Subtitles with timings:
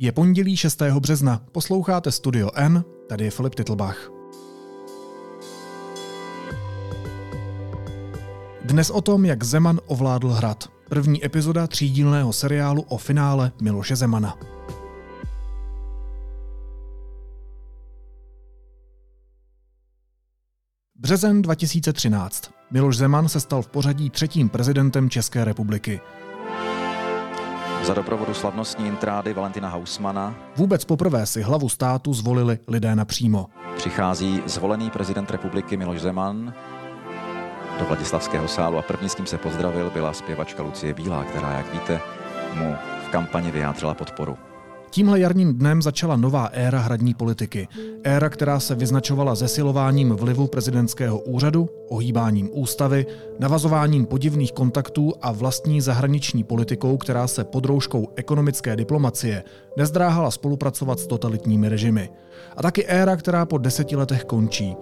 [0.00, 0.82] Je pondělí 6.
[0.82, 4.10] března, posloucháte Studio N, tady je Filip Titlbach.
[8.64, 10.68] Dnes o tom, jak Zeman ovládl hrad.
[10.88, 14.38] První epizoda třídílného seriálu o finále Miloše Zemana.
[20.94, 22.50] Březen 2013.
[22.70, 26.00] Miloš Zeman se stal v pořadí třetím prezidentem České republiky.
[27.88, 33.46] Za doprovodu slavnostní intrády Valentina Hausmana Vůbec poprvé si hlavu státu zvolili lidé napřímo.
[33.76, 36.54] přichází zvolený prezident republiky Miloš Zeman
[37.78, 41.72] do Vladislavského sálu a první, s kým se pozdravil, byla zpěvačka Lucie Bílá, která, jak
[41.72, 42.00] víte,
[42.54, 44.38] mu v kampani vyjádřila podporu.
[44.90, 47.68] Tímhle jarním dnem začala nová éra hradní politiky.
[48.04, 53.06] Éra, která se vyznačovala zesilováním vlivu prezidentského úřadu, ohýbáním ústavy,
[53.38, 59.44] navazováním podivných kontaktů a vlastní zahraniční politikou, která se pod rouškou ekonomické diplomacie
[59.76, 62.10] nezdráhala spolupracovat s totalitními režimy.
[62.56, 64.76] A taky éra, která po deseti letech končí.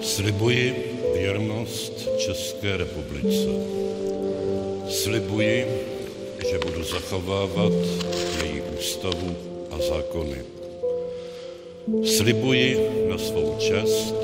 [0.00, 3.48] Slibuji věrnost České republice.
[4.88, 5.66] Slibuji,
[6.50, 7.72] že budu zachovávat
[8.42, 9.36] její ústavu
[9.70, 10.44] a zákony.
[12.04, 14.14] Slibuji na svou čest,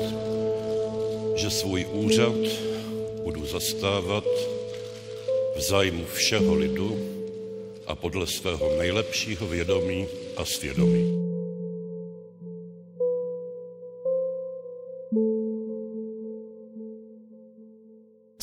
[1.35, 2.35] že svůj úřad
[3.23, 4.23] budu zastávat
[5.55, 6.99] v zájmu všeho lidu
[7.87, 11.26] a podle svého nejlepšího vědomí a svědomí.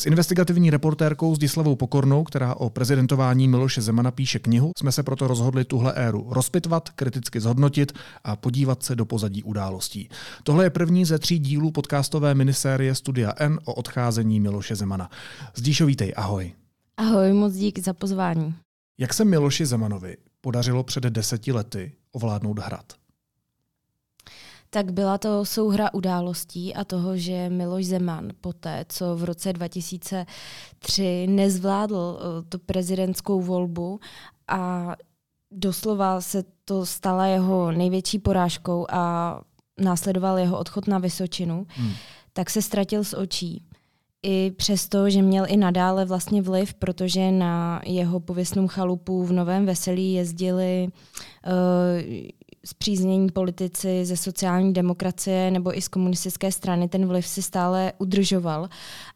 [0.04, 5.26] S investigativní reportérkou Zdislavou Pokornou, která o prezidentování Miloše Zemana píše knihu, jsme se proto
[5.26, 7.92] rozhodli tuhle éru rozpitvat, kriticky zhodnotit
[8.24, 10.08] a podívat se do pozadí událostí.
[10.42, 15.10] Tohle je první ze tří dílů podcastové minisérie Studia N o odcházení Miloše Zemana.
[15.54, 16.52] Zdíšo, vítej, ahoj.
[16.96, 18.54] Ahoj, moc dík za pozvání.
[18.98, 22.92] Jak se Miloši Zemanovi podařilo před deseti lety ovládnout hrad?
[24.74, 31.26] Tak byla to souhra událostí a toho, že Miloš Zeman poté, co v roce 2003
[31.26, 34.00] nezvládl eh, tu prezidentskou volbu
[34.48, 34.92] a
[35.50, 39.40] doslova se to stala jeho největší porážkou a
[39.80, 41.92] následoval jeho odchod na Vysočinu, hmm.
[42.32, 43.64] tak se ztratil z očí.
[44.22, 49.66] I přesto, že měl i nadále vlastně vliv, protože na jeho pověstnou chalupu v Novém
[49.66, 50.88] Veselí jezdili
[51.46, 51.52] uh,
[52.64, 58.68] zpříznění politici ze sociální demokracie nebo i z komunistické strany ten vliv si stále udržoval,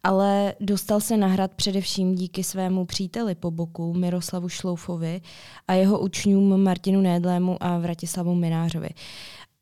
[0.02, 5.20] ale dostal se na hrad především díky svému příteli po boku Miroslavu Šloufovi
[5.68, 8.88] a jeho učňům Martinu Nédlému a Vratislavu Minářovi.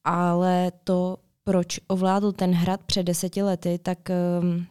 [0.05, 3.99] Ale to, proč ovládl ten hrad před deseti lety, tak
[4.41, 4.67] um,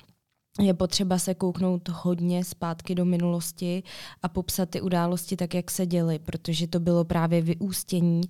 [0.60, 3.84] je potřeba se kouknout hodně zpátky do minulosti
[4.24, 8.22] a popsat ty události tak, jak se děly, protože to bylo právě vyústění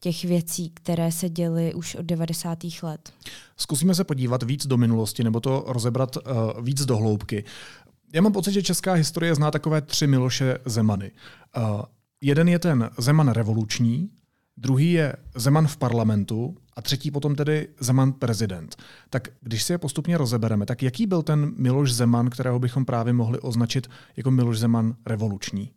[0.00, 2.58] těch věcí, které se děly už od 90.
[2.82, 3.12] let.
[3.56, 6.22] Zkusíme se podívat víc do minulosti nebo to rozebrat uh,
[6.64, 7.44] víc do hloubky.
[8.12, 11.10] Já mám pocit, že česká historie zná takové tři Miloše Zemany.
[11.56, 11.82] Uh,
[12.20, 14.10] jeden je ten Zeman revoluční,
[14.56, 18.76] druhý je Zeman v parlamentu a třetí potom tedy Zeman prezident.
[19.10, 23.12] Tak když si je postupně rozebereme, tak jaký byl ten Miloš Zeman, kterého bychom právě
[23.12, 25.70] mohli označit jako Miloš Zeman revoluční?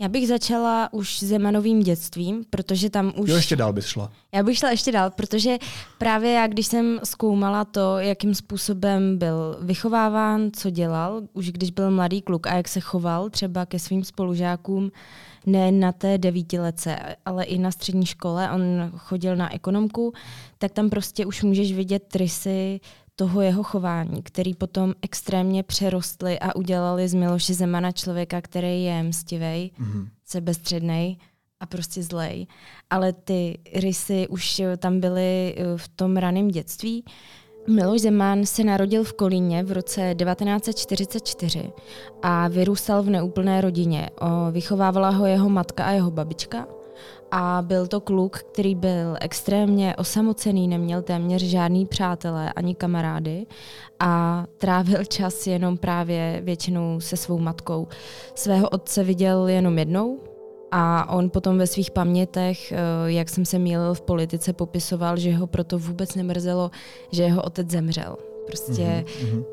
[0.00, 3.30] Já bych začala už Zemanovým dětstvím, protože tam už...
[3.30, 4.12] Jo, ještě dál bys šla.
[4.34, 5.58] Já bych šla ještě dál, protože
[5.98, 11.90] právě já, když jsem zkoumala to, jakým způsobem byl vychováván, co dělal, už když byl
[11.90, 14.92] mladý kluk a jak se choval třeba ke svým spolužákům,
[15.46, 18.62] ne na té devítilece, ale i na střední škole, on
[18.96, 20.12] chodil na ekonomku,
[20.58, 22.80] tak tam prostě už můžeš vidět rysy
[23.16, 29.02] toho jeho chování, který potom extrémně přerostly a udělali z Miloše Zemana člověka, který je
[29.02, 30.08] mstivej, mm-hmm.
[30.24, 31.16] sebestřednej
[31.60, 32.46] a prostě zlej.
[32.90, 37.04] Ale ty rysy už tam byly eh, v tom raném dětství.
[37.66, 41.72] Miloš Zeman se narodil v Kolíně v roce 1944
[42.22, 44.10] a vyrůstal v neúplné rodině.
[44.50, 46.66] Vychovávala ho jeho matka a jeho babička.
[47.30, 53.46] A byl to kluk, který byl extrémně osamocený, neměl téměř žádný přátelé ani kamarády
[54.00, 57.88] a trávil čas jenom právě většinou se svou matkou.
[58.34, 60.18] Svého otce viděl jenom jednou,
[60.74, 62.76] a on potom ve svých pamětech, eh,
[63.06, 66.70] jak jsem se mýlil v politice, popisoval, že ho proto vůbec nemrzelo,
[67.10, 68.16] že jeho otec zemřel.
[68.46, 69.38] Prostě mm-hmm.
[69.38, 69.44] uh,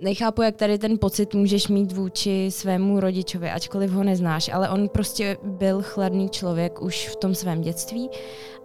[0.00, 4.88] nechápu, jak tady ten pocit můžeš mít vůči svému rodičovi, ačkoliv ho neznáš, ale on
[4.88, 8.10] prostě byl chladný člověk už v tom svém dětství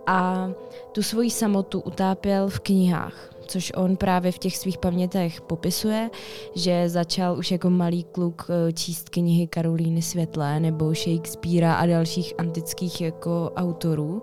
[0.08, 0.50] a
[0.92, 3.39] tu svoji samotu utápěl v knihách.
[3.50, 6.10] Což on právě v těch svých pamětech popisuje,
[6.56, 12.34] že začal už jako malý kluk eh, číst knihy Karolíny Světlé nebo Shakespearea a dalších
[12.38, 14.22] antických jako autorů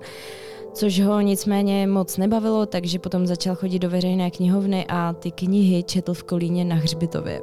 [0.76, 5.82] což ho nicméně moc nebavilo, takže potom začal chodit do veřejné knihovny a ty knihy
[5.82, 7.40] četl v Kolíně na Hřbitově.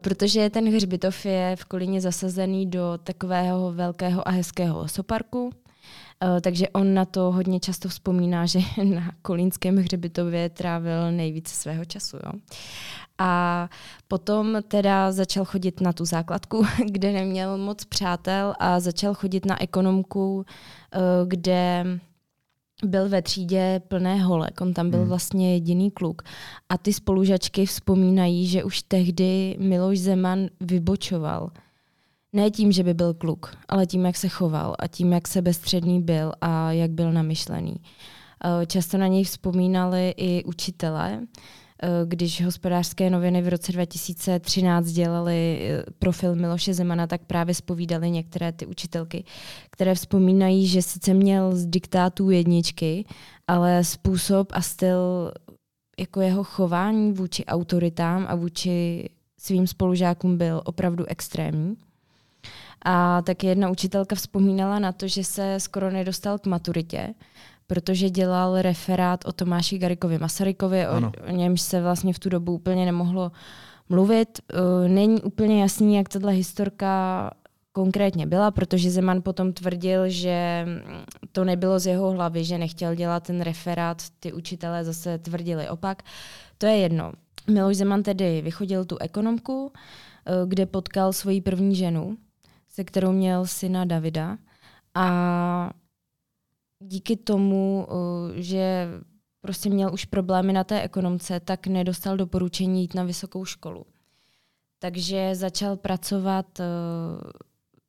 [0.00, 5.50] Protože ten hřbitov je v Kolíně zasazený do takového velkého a hezkého soparku,
[6.40, 12.16] takže on na to hodně často vzpomíná, že na kolínském hřbitově trávil nejvíce svého času.
[12.16, 12.32] Jo.
[13.18, 13.68] A
[14.08, 19.62] potom teda začal chodit na tu základku, kde neměl moc přátel a začal chodit na
[19.62, 20.44] ekonomku,
[20.94, 21.84] eh, kde
[22.84, 25.08] byl ve třídě plné holek, on tam byl hmm.
[25.08, 26.22] vlastně jediný kluk.
[26.68, 31.50] A ty spolužačky vzpomínají, že už tehdy Miloš Zeman vybočoval.
[32.32, 36.02] Ne tím, že by byl kluk, ale tím, jak se choval a tím, jak sebestředný
[36.02, 37.76] byl a jak byl namyšlený.
[38.44, 41.20] Eh, často na něj vzpomínali i učitelé,
[41.82, 48.10] Eh, když hospodářské noviny v roce 2013 dělali eh, profil Miloše Zemana, tak právě spovídali
[48.10, 49.24] některé ty učitelky,
[49.70, 53.04] které vzpomínají, že sice měl z diktátů jedničky,
[53.46, 55.32] ale způsob a styl
[56.00, 59.08] jako jeho chování vůči autoritám a vůči
[59.40, 61.76] svým spolužákům byl opravdu extrémní.
[62.84, 67.14] A tak jedna učitelka vzpomínala na to, že se skoro nedostal k maturitě,
[67.66, 72.52] protože dělal referát o Tomáši Garikovi Masarykovi, o, o němž se vlastně v tu dobu
[72.52, 73.32] úplně nemohlo
[73.88, 74.28] mluvit.
[74.52, 77.30] Uh, není úplně jasný, jak tato historka
[77.72, 80.66] konkrétně byla, protože Zeman potom tvrdil, že
[81.32, 86.02] to nebylo z jeho hlavy, že nechtěl dělat ten referát, ty učitelé zase tvrdili opak.
[86.58, 87.12] To je jedno.
[87.50, 89.70] Miloš Zeman tedy vychodil tu ekonomku, uh,
[90.48, 92.16] kde potkal svoji první ženu,
[92.70, 94.38] se kterou měl syna Davida.
[94.94, 95.70] A
[96.80, 98.88] díky tomu, eh, že
[99.40, 103.86] prostě měl už problémy na té ekonomce, tak nedostal doporučení jít na vysokou školu.
[104.78, 106.64] Takže začal pracovat eh,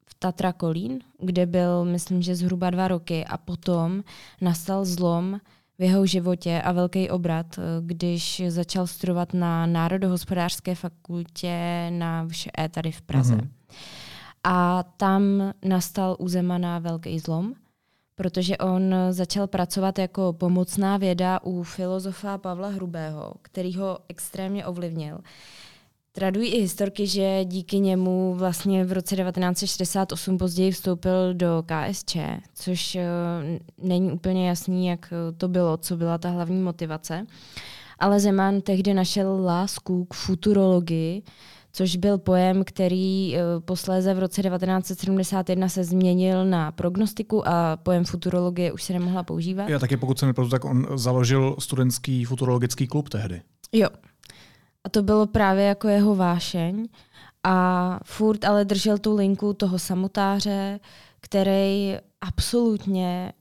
[0.06, 4.04] v Tatra Kolín, kde byl, myslím, že zhruba dva roky a potom
[4.42, 5.40] nastal zlom
[5.80, 12.70] v jeho životě a velký obrat, eh, když začal studovat na Národohospodářské fakultě na VŠE
[12.72, 13.36] tady v Praze.
[13.36, 13.61] Mm-hmm.
[14.44, 17.54] A tam nastal u Zemana velký zlom
[18.22, 25.20] protože on začal pracovat jako pomocná věda u filozofa Pavla Hrubého, který ho extrémně ovlivnil.
[26.12, 32.18] Tradují i historky, že díky němu vlastně v roce 1968 později vstoupil do KSČ,
[32.54, 33.02] což uh,
[33.88, 37.26] není úplně jasný, jak to bylo, co byla ta hlavní motivace.
[38.00, 41.24] Ale Zeman tehdy našel lásku k futurologii,
[41.74, 48.06] což byl pojem, který eh, posléze v roce 1971 se změnil na prognostiku a pojem
[48.06, 49.70] futurologie už se nemohla používat.
[49.70, 53.42] Já taky, pokud se nepletu, tak on založil studentský futurologický klub tehdy.
[53.72, 53.90] Jo.
[54.84, 56.88] A to bylo právě jako jeho vášeň.
[57.44, 60.80] A furt ale držel tu linku toho samotáře,
[61.22, 63.34] který absolutně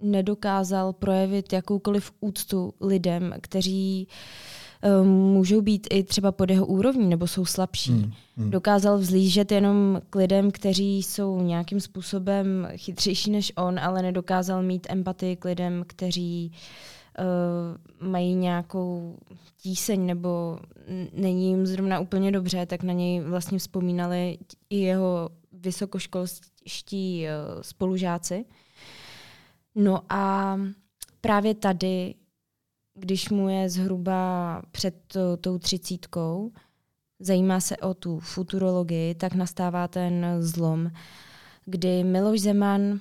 [0.00, 4.57] nedokázal projevit jakoukoliv úctu lidem, kteří uh,
[5.02, 7.92] můžou být i třeba pod jeho úrovní nebo jsou slabší.
[7.92, 8.50] Hmm, hmm.
[8.50, 14.86] Dokázal vzlížet jenom k lidem, kteří jsou nějakým způsobem chytřejší než on, ale nedokázal mít
[14.90, 16.52] empatii k lidem, kteří
[17.18, 19.16] uh, mají nějakou
[19.56, 20.58] tíseň nebo
[21.12, 24.38] není jim zrovna úplně dobře, tak na něj vlastně vzpomínali
[24.70, 28.44] i jeho vysokoškolští uh, spolužáci.
[29.74, 30.56] No a
[31.20, 32.14] právě tady
[32.98, 36.52] když mu je zhruba před to, tou třicítkou,
[37.20, 40.90] zajímá se o tu futurologii, tak nastává ten zlom,
[41.64, 43.00] kdy Miloš Zeman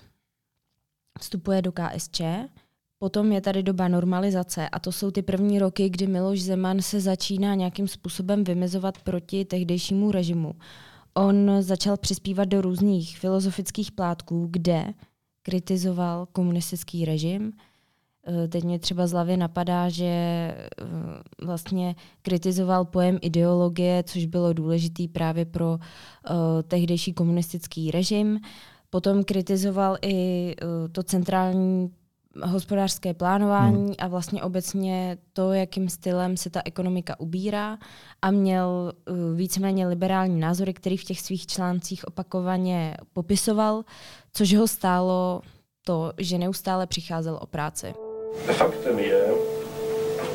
[1.20, 2.22] vstupuje do KSČ,
[3.00, 7.02] potom je tady doba normalizace a to jsou ty první roky, kdy Miloš Zeman se
[7.02, 10.54] začíná nějakým způsobem vymezovat proti tehdejšímu režimu.
[11.14, 14.94] On začal přispívat do různých filozofických plátků, kde
[15.42, 17.77] kritizoval komunistický režim, Eh,
[18.50, 20.66] teď mě třeba z hlavy napadá, že eh,
[21.46, 25.80] vlastně kritizoval pojem ideologie, což bylo důležitý právě pro uh,
[26.68, 28.40] tehdejší komunistický režim.
[28.90, 30.56] Potom kritizoval i
[30.92, 31.92] to centrální
[32.44, 33.96] hospodářské plánování hmm.
[34.00, 37.78] a vlastně obecně to, jakým stylem se ta ekonomika ubírá
[38.22, 38.92] a měl
[39.36, 43.84] víceméně liberální názory, který v těch svých článcích opakovaně popisoval,
[44.34, 45.42] což ho stálo
[45.86, 48.07] to, že neustále přicházel o práci.
[48.46, 49.24] Faktem je,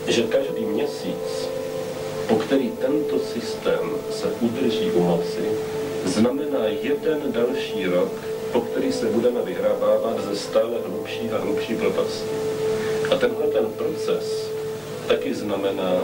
[0.07, 1.49] že každý měsíc,
[2.29, 5.51] po který tento systém se udrží u moci,
[6.05, 8.13] znamená jeden další rok
[8.53, 12.31] po který se budeme vyhrabávat ze stále hlubší a hlubší propasti.
[13.13, 14.51] A tenhle ten proces
[15.09, 16.01] taky znamená,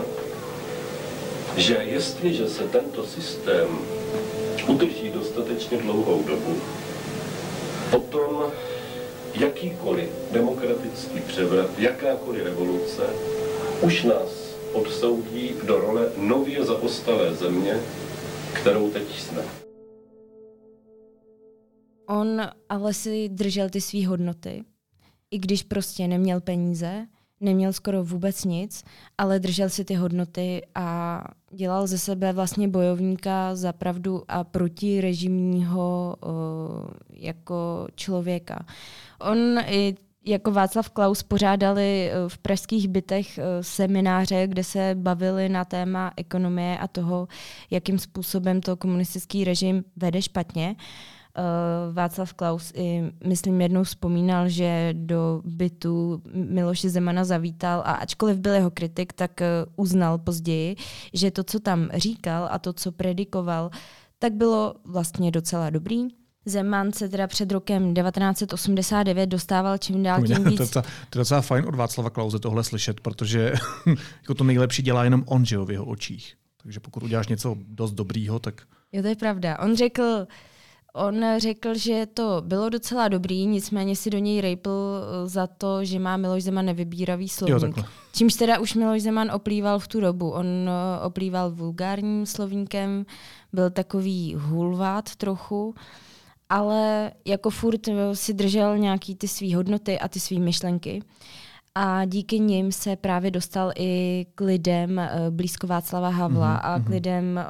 [1.56, 3.78] že jestliže se tento systém
[4.68, 6.56] udrží dostatečně dlouhou dobu,
[7.90, 8.42] potom
[9.34, 13.02] jakýkoliv demokratický převrat, jakákoliv revoluce
[13.82, 17.80] už nás odsoudí do role nově zaostalé země,
[18.52, 19.42] kterou teď jsme.
[22.08, 24.64] On ale si držel ty své hodnoty,
[25.30, 27.06] i když prostě neměl peníze,
[27.40, 28.84] neměl skoro vůbec nic,
[29.18, 35.00] ale držel si ty hodnoty a dělal ze sebe vlastně bojovníka za pravdu a proti
[35.00, 36.30] režimního uh,
[37.10, 38.66] jako člověka.
[39.20, 46.12] On i jako Václav Klaus pořádali v pražských bytech semináře, kde se bavili na téma
[46.16, 47.28] ekonomie a toho,
[47.70, 50.76] jakým způsobem to komunistický režim vede špatně.
[50.78, 51.17] Uh,
[51.92, 58.54] Václav Klaus i, myslím, jednou vzpomínal, že do bytu Miloše Zemana zavítal a ačkoliv byl
[58.54, 60.76] jeho kritik, tak uh, uznal později,
[61.14, 63.70] že to, co tam říkal a to, co predikoval,
[64.18, 66.08] tak bylo vlastně docela dobrý.
[66.44, 70.56] Zeman se teda před rokem 1989 dostával čím dál tím víc.
[70.56, 73.52] To je, docela, to je docela fajn od Václava Klauze tohle slyšet, protože
[74.22, 76.34] jako to nejlepší dělá jenom on, že jo, v jeho očích.
[76.62, 78.62] Takže pokud uděláš něco dost dobrýho, tak...
[78.92, 79.58] Jo, to je pravda.
[79.58, 80.26] On řekl,
[80.98, 85.84] On řekl, že to bylo docela dobrý, nicméně si do něj rejpl eh, za to,
[85.84, 87.76] že má Miloš Zeman nevybíravý slovník.
[87.76, 90.30] Jo, Čímž teda už Miloš Zeman oplýval v tu dobu.
[90.30, 93.06] On eh, oplýval vulgárním slovníkem,
[93.52, 95.74] byl takový hulvát trochu,
[96.48, 101.02] ale jako furt eh, si držel nějaký ty své hodnoty a ty své myšlenky.
[101.74, 105.00] A díky nim se právě dostal i k lidem
[105.30, 106.74] blízko Václava Havla mm-hmm.
[106.74, 106.92] a k mhm.
[106.92, 107.40] lidem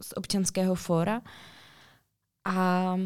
[0.00, 1.20] z občanského fóra
[2.44, 2.96] a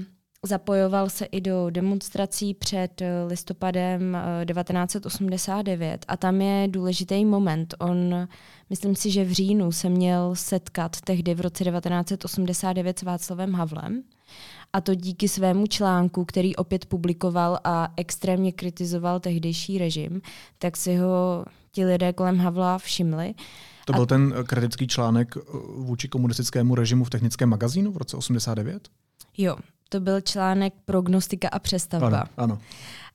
[0.47, 7.75] zapojoval se i do demonstrací před eh, listopadem 1989 eh, a tam je důležitý moment.
[7.79, 8.29] On,
[8.71, 14.03] myslím si, že v říjnu se měl setkat tehdy v roce 1989 s Václavem Havlem
[14.73, 20.21] a to díky svému článku, který opět publikoval a extrémně kritizoval tehdejší režim,
[20.59, 23.35] tak si ho ti lidé kolem Havla všimli.
[23.85, 24.07] To byl a...
[24.07, 25.41] ten kritický článek eh,
[25.77, 28.89] vůči komunistickému režimu v technickém magazínu v roce 89?
[29.39, 29.57] Jo,
[29.89, 32.07] to byl článek Prognostika a přestavba.
[32.07, 32.59] Ano, ano.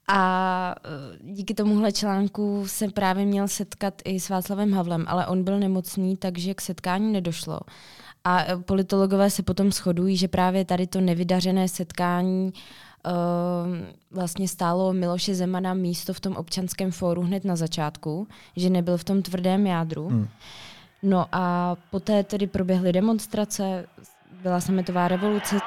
[0.07, 5.43] A e, díky tomuhle článku se právě měl setkat i s Václavem Havlem, ale on
[5.43, 7.59] byl nemocný, takže k setkání nedošlo.
[8.23, 12.53] A e, politologové se potom shodují, že právě tady to nevydařené setkání
[13.05, 13.11] uh,
[14.11, 19.03] vlastně stálo Miloše Zemana místo v tom občanském fóru hned na začátku, že nebyl v
[19.03, 20.07] tom tvrdém jádru.
[20.07, 20.27] Hmm.
[21.03, 23.85] No a poté tedy proběhly demonstrace,
[24.43, 25.59] byla sametová revoluce.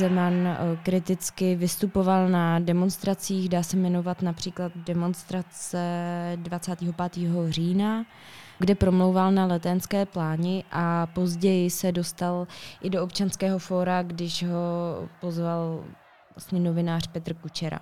[0.00, 5.78] Zeman eh, kriticky vystupoval na demonstracích, dá se jmenovat například demonstrace
[6.36, 6.94] 25.
[7.48, 8.06] října,
[8.58, 12.46] kde promlouval na letenské pláni a později se dostal
[12.82, 15.84] i do občanského fóra, když ho pozval
[16.34, 17.80] vlastně novinář Petr Kučera.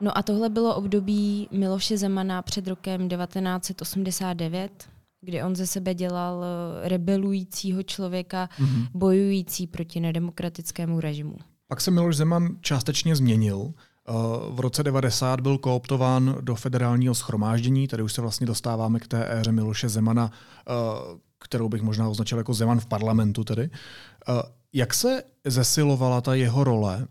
[0.00, 4.88] No a tohle bylo období Miloše Zemana před rokem 1989,
[5.20, 8.88] kdy on ze sebe dělal eh, rebelujícího člověka, mm-hmm.
[8.94, 11.36] bojující proti nedemokratickému režimu.
[11.68, 13.72] Pak se Miloš Zeman částečně změnil.
[13.72, 14.12] Eh,
[14.50, 19.40] v roce 90 byl kooptován do federálního schromáždění, tady už se vlastně dostáváme k té
[19.40, 20.72] éře Miloše Zemana, eh,
[21.40, 23.70] kterou bych možná označil jako Zeman v parlamentu tedy.
[24.72, 27.06] Jak se zesilovala ta jeho role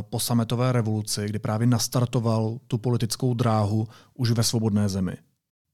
[0.00, 5.16] po sametové revoluci, kdy právě nastartoval tu politickou dráhu už ve svobodné zemi?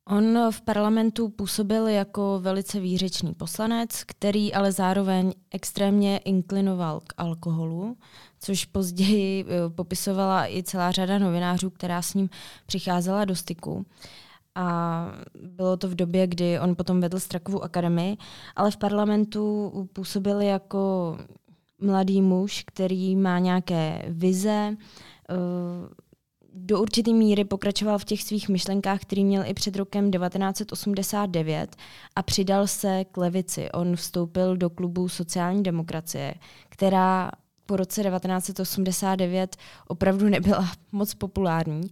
[0.07, 7.97] On v parlamentu působil jako velice výřečný poslanec, který ale zároveň extrémně inklinoval k alkoholu,
[8.41, 12.29] což později eh, popisovala i celá řada novinářů, která s ním
[12.67, 13.87] přicházela do styku.
[14.55, 15.07] A
[15.43, 18.17] bylo to v době, kdy on potom vedl Strakovu akademii,
[18.57, 21.17] ale v parlamentu působil jako
[21.81, 24.77] mladý muž, který má nějaké vize,
[25.31, 25.35] eh,
[26.55, 31.77] do určité míry pokračoval v těch svých myšlenkách, který měl i před rokem 1989
[32.17, 33.71] a přidal se k levici.
[33.73, 36.35] On vstoupil do klubu sociální demokracie,
[36.69, 37.31] která
[37.67, 39.57] po roce 1989
[39.89, 41.91] opravdu nebyla moc populární.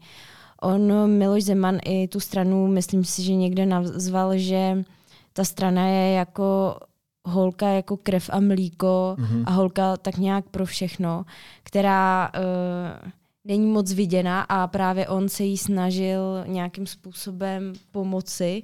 [0.62, 4.84] On, Miloš Zeman, i tu stranu, myslím si, že někde nazval, že
[5.32, 6.76] ta strana je jako
[7.24, 9.42] holka jako krev a mlíko mm-hmm.
[9.46, 11.24] a holka tak nějak pro všechno,
[11.62, 13.10] která uh,
[13.44, 18.62] není moc viděna a právě on se jí snažil nějakým způsobem pomoci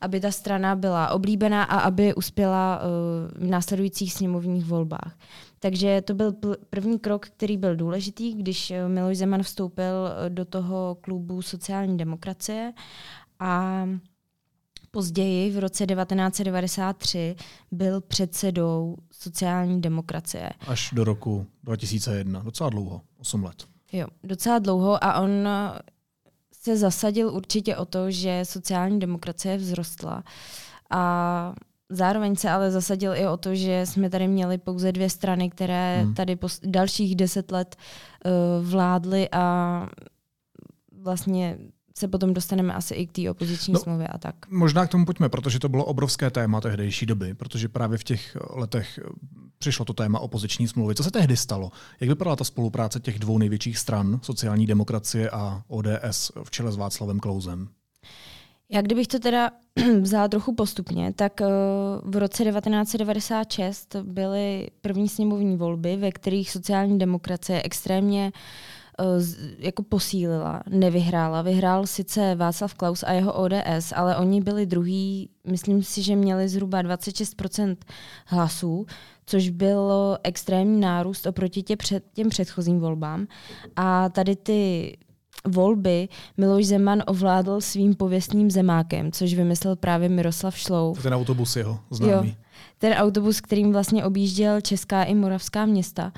[0.00, 5.18] aby ta strana byla oblíbená a aby uspěla uh, v následujících sněmovních volbách.
[5.58, 6.34] Takže to byl
[6.70, 11.96] první krok, který byl důležitý, když uh, Miloš Zeman vstoupil uh, do toho klubu sociální
[11.96, 12.72] demokracie
[13.38, 13.84] a
[14.90, 17.36] Později, v roce 1993,
[17.72, 20.50] byl předsedou sociální demokracie.
[20.66, 23.66] Až do roku 2001, docela dlouho, 8 let.
[23.92, 25.48] Jo, docela dlouho a on
[26.52, 30.24] se zasadil určitě o to, že sociální demokracie vzrostla
[30.90, 31.54] a
[31.88, 36.02] zároveň se ale zasadil i o to, že jsme tady měli pouze dvě strany, které
[36.02, 36.14] hmm.
[36.14, 39.86] tady po dalších deset let uh, vládly a
[40.92, 41.58] vlastně
[41.98, 44.34] se potom dostaneme asi i k té opoziční no, smlouvě a tak.
[44.48, 48.36] Možná k tomu pojďme, protože to bylo obrovské téma tehdejší doby, protože právě v těch
[48.50, 49.00] letech
[49.68, 50.94] přišlo to téma opoziční smlouvy.
[50.94, 51.70] Co se tehdy stalo?
[52.00, 56.76] Jak vypadala ta spolupráce těch dvou největších stran, sociální demokracie a ODS v čele s
[56.76, 57.68] Václavem Klouzem?
[58.70, 59.50] Já kdybych to teda
[60.00, 61.46] vzala trochu postupně, tak eh,
[62.02, 68.32] v roce 1996 byly první sněmovní volby, ve kterých sociální demokracie extrémně
[69.00, 69.04] Eh,
[69.58, 71.42] jako posílila, nevyhrála.
[71.42, 76.48] Vyhrál sice Václav Klaus a jeho ODS, ale oni byli druhý, myslím si, že měli
[76.48, 77.76] zhruba 26%
[78.26, 78.86] hlasů,
[79.28, 79.92] což byl
[80.22, 83.26] extrémní nárůst oproti tě před, těm předchozím volbám.
[83.76, 84.92] A tady ty
[85.46, 90.94] volby Miloš Zeman ovládl svým pověstným zemákem, což vymyslel právě Miroslav Šlou.
[91.02, 92.28] Ten autobus jeho známý.
[92.28, 92.34] Jo,
[92.78, 96.12] ten autobus, kterým vlastně objížděl česká i moravská města.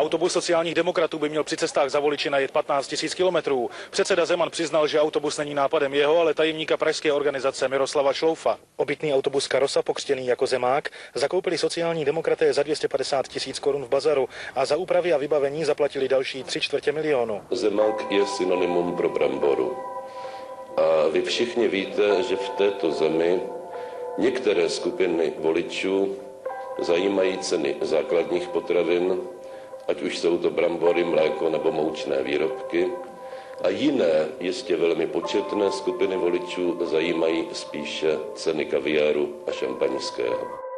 [0.00, 3.70] Autobus sociálních demokratů by měl při cestách za voliči najet 15 000 kilometrů.
[3.90, 8.58] Předseda Zeman přiznal, že autobus není nápadem jeho, ale tajemníka pražské organizace Miroslava Šloufa.
[8.76, 14.28] Obytný autobus Karosa, pokřtěný jako Zemák, zakoupili sociální demokraté za 250 tisíc korun v bazaru
[14.54, 17.42] a za úpravy a vybavení zaplatili další 3 čtvrtě milionu.
[17.50, 19.76] Zemák je synonymum pro bramboru.
[20.76, 23.40] A vy všichni víte, že v této zemi
[24.18, 26.16] některé skupiny voličů
[26.78, 29.20] zajímají ceny základních potravin,
[29.88, 32.88] ať už jsou to brambory, mléko nebo moučné výrobky.
[33.64, 40.69] A jiné, jistě velmi početné skupiny voličů zajímají spíše ceny kaviáru a šampaňského.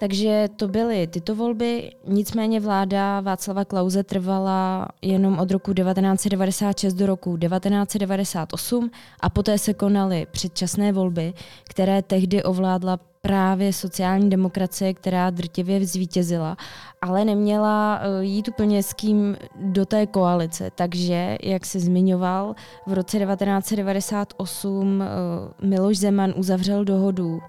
[0.00, 7.06] Takže to byly tyto volby, nicméně vláda Václava Klauze trvala jenom od roku 1996 do
[7.06, 15.30] roku 1998 a poté se konaly předčasné volby, které tehdy ovládla právě sociální demokracie, která
[15.30, 16.56] drtivě zvítězila,
[17.02, 20.70] ale neměla eh, jít úplně s kým do té koalice.
[20.74, 22.54] Takže, jak se zmiňoval,
[22.86, 27.40] v roce 1998 eh, Miloš Zeman uzavřel dohodu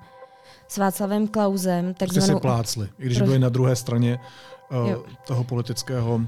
[0.68, 1.94] s Václavem Klausem.
[1.94, 2.26] Takzvanou...
[2.26, 3.26] Prostě si plácli, i když Pro...
[3.26, 4.20] byli na druhé straně
[4.72, 4.94] uh,
[5.28, 6.22] toho politického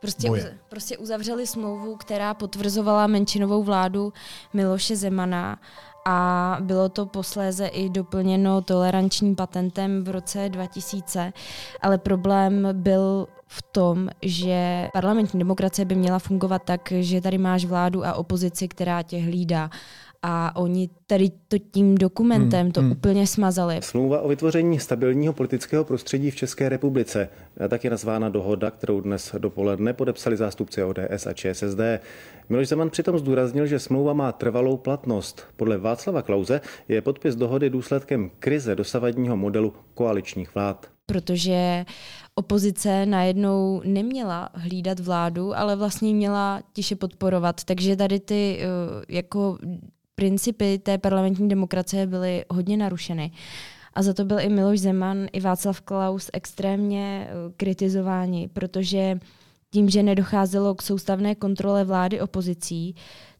[0.00, 0.42] Prostě, boje.
[0.42, 4.12] Uz, prostě uzavřeli smlouvu, která potvrzovala menšinovou vládu
[4.52, 5.58] Miloše Zemana
[6.06, 11.32] a bylo to posléze i doplněno tolerančním patentem v roce 2000,
[11.82, 17.64] ale problém byl v tom, že parlamentní demokracie by měla fungovat tak, že tady máš
[17.64, 19.70] vládu a opozici, která tě hlídá
[20.22, 22.92] a oni tady to tím dokumentem hmm, to hmm.
[22.92, 23.78] úplně smazali.
[23.82, 27.28] Smlouva o vytvoření stabilního politického prostředí v České republice,
[27.68, 31.80] tak je nazvána dohoda, kterou dnes dopoledne podepsali zástupci ODS a ČSSD.
[32.48, 35.42] Miloš Zeman přitom zdůraznil, že smlouva má trvalou platnost.
[35.56, 40.86] Podle Václava Klauze je podpis dohody důsledkem krize dosavadního modelu koaličních vlád.
[41.06, 41.84] Protože
[42.34, 47.64] opozice najednou neměla hlídat vládu, ale vlastně měla tiše podporovat.
[47.64, 48.66] Takže tady ty eh,
[49.08, 49.58] jako
[50.16, 53.30] principy té parlamentní demokracie byly hodně narušeny.
[53.94, 59.18] A za to byl i Miloš Zeman, i Václav Klaus extrémně eh, kritizováni, protože
[59.70, 62.94] tím, že nedocházelo k soustavné kontrole vlády opozicí,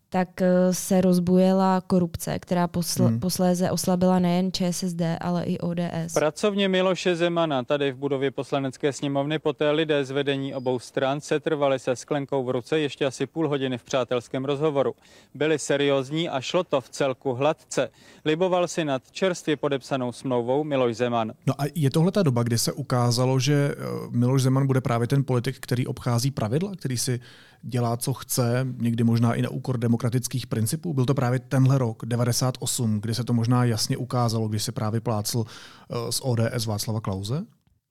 [0.08, 3.20] tak eh, se rozbujela korupce, která posl- hmm.
[3.20, 6.14] posléze oslabila nejen ČSSD, ale i ODS.
[6.14, 11.40] Pracovně Miloše Zemana tady v budově poslanecké sněmovny poté lidé z vedení obou stran se
[11.40, 14.94] trvali se sklenkou v ruce ještě asi půl hodiny v přátelském rozhovoru.
[15.34, 17.90] Byli seriózní a šlo to v celku hladce.
[18.24, 21.32] Liboval si nad čerstvě podepsanou smlouvou Miloš Zeman.
[21.46, 25.08] No a je tohle ta doba, kdy se ukázalo, že eh, Miloš Zeman bude právě
[25.08, 27.20] ten politik, který obchází pravidla, který si
[27.68, 30.94] dělá, co chce, někdy možná i na úkor demokratických principů.
[30.94, 35.00] Byl to právě tenhle rok, 98, kdy se to možná jasně ukázalo, když se právě
[35.00, 37.44] plácl eh, z ODS Václava Klauze?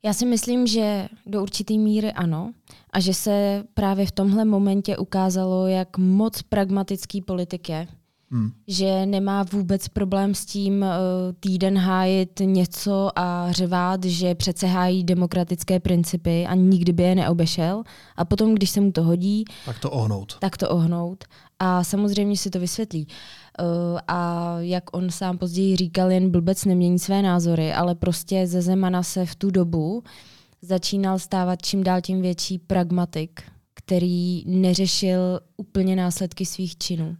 [0.06, 2.54] Já si myslím, že do určité míry ano
[2.94, 7.88] a že se právě v tomhle momentě ukázalo, jak moc pragmatický politik je
[8.36, 8.52] Hmm.
[8.68, 10.88] Že nemá vůbec problém s tím uh,
[11.40, 17.84] týden hájit něco a řvát, že přece hájí demokratické principy a nikdy by je neobešel.
[18.16, 20.38] A potom, když se mu to hodí, tak to ohnout.
[20.40, 21.24] Tak to ohnout.
[21.60, 23.08] A samozřejmě si to vysvětlí.
[23.08, 28.62] Uh, a jak on sám později říkal, jen blbec nemění své názory, ale prostě ze
[28.62, 30.04] Zemana se v tu dobu
[30.62, 33.42] začínal stávat čím dál tím větší pragmatik,
[33.74, 37.18] který neřešil úplně následky svých činů.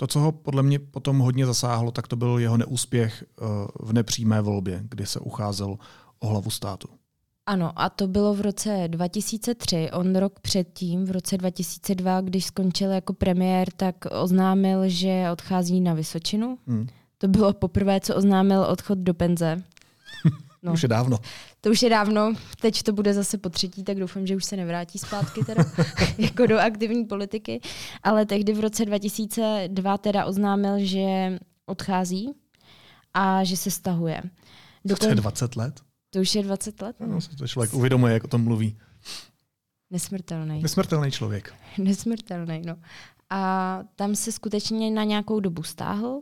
[0.00, 3.46] To, co ho podle mě potom hodně zasáhlo, tak to byl jeho neúspěch uh,
[3.88, 5.78] v nepřímé volbě, kdy se ucházel
[6.18, 6.88] o hlavu státu.
[7.46, 9.90] Ano, a to bylo v roce 2003.
[9.92, 15.94] On rok předtím, v roce 2002, když skončil jako premiér, tak oznámil, že odchází na
[15.94, 16.58] Vysočinu.
[16.66, 16.86] Hmm.
[17.18, 19.62] To bylo poprvé, co oznámil odchod do penze.
[20.62, 20.72] No.
[20.72, 21.18] Už je dávno.
[21.60, 24.56] To už je dávno, teď to bude zase po třetí, tak doufám, že už se
[24.56, 25.64] nevrátí zpátky teda
[26.18, 27.60] jako do aktivní politiky.
[28.02, 32.34] Ale tehdy v roce 2002 teda oznámil, že odchází
[33.14, 34.22] a že se stahuje.
[34.84, 35.06] Dokon...
[35.06, 35.80] To je 20 let?
[36.10, 36.96] To už je 20 let?
[37.00, 38.78] No, to člověk uvědomuje, jak o tom mluví.
[39.90, 40.62] Nesmrtelný.
[40.62, 41.54] Nesmrtelný člověk.
[41.78, 42.76] Nesmrtelný, no.
[43.30, 46.20] A tam se skutečně na nějakou dobu stáhl.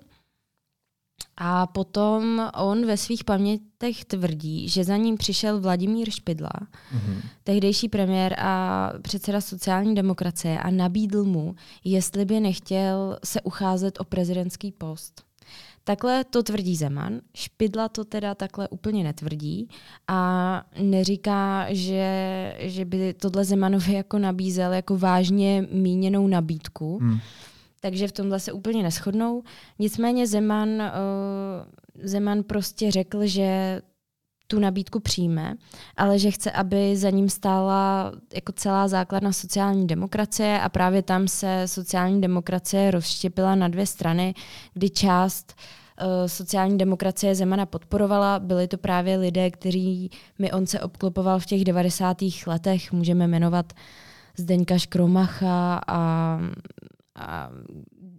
[1.36, 7.20] A potom on ve svých pamětech tvrdí, že za ním přišel Vladimír Špidla, mm-hmm.
[7.44, 14.04] tehdejší premiér a předseda sociální demokracie a nabídl mu, jestli by nechtěl se ucházet o
[14.04, 15.26] prezidentský post.
[15.84, 19.68] Takhle to tvrdí Zeman, Špidla to teda takhle úplně netvrdí
[20.08, 26.98] a neříká, že, že by tohle Zemanovi jako nabízel jako vážně míněnou nabídku.
[26.98, 27.18] Hmm.
[27.80, 29.42] Takže v tomhle se úplně neschodnou.
[29.78, 30.86] Nicméně Zeman, uh,
[32.04, 33.80] Zeman prostě řekl, že
[34.46, 35.54] tu nabídku přijme,
[35.96, 41.28] ale že chce, aby za ním stála jako celá základna sociální demokracie a právě tam
[41.28, 44.34] se sociální demokracie rozštěpila na dvě strany,
[44.74, 45.54] kdy část
[46.00, 48.38] uh, sociální demokracie Zemana podporovala.
[48.38, 52.16] Byli to právě lidé, kteří mi on se obklopoval v těch 90.
[52.46, 52.92] letech.
[52.92, 53.72] Můžeme jmenovat
[54.36, 56.40] Zdeňka Škromacha a,
[57.16, 57.50] a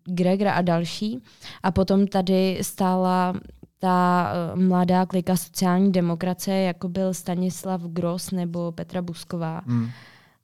[0.04, 1.24] Gregra a další.
[1.64, 3.34] A potom tady stála
[3.80, 9.62] ta uh, mladá klika sociální demokracie, jako byl Stanislav Gross nebo Petra Busková.
[9.66, 9.90] Hmm.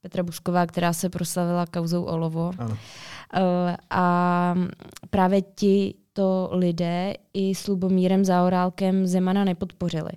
[0.02, 2.52] Petra Busková, která se proslavila kauzou Olovo.
[2.58, 2.72] Ano.
[2.72, 2.78] Uh,
[3.90, 4.56] a
[5.10, 10.12] právě ti to lidé i s Lubomírem Zaorálkem Zemana nepodpořili.